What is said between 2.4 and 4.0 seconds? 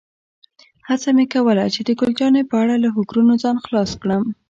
په اړه له فکرونو ځان خلاص